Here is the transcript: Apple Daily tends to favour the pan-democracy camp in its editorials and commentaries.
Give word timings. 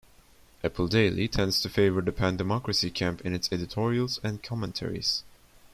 Apple 0.63 0.87
Daily 0.87 1.27
tends 1.27 1.61
to 1.61 1.69
favour 1.69 2.01
the 2.01 2.11
pan-democracy 2.11 2.89
camp 2.89 3.21
in 3.21 3.35
its 3.35 3.51
editorials 3.53 4.19
and 4.23 4.41
commentaries. 4.41 5.21